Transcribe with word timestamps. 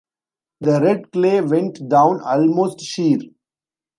The 0.61 0.81
red 0.81 1.11
clay 1.11 1.41
went 1.41 1.87
down 1.87 2.21
almost 2.23 2.81
sheer. 2.81 3.19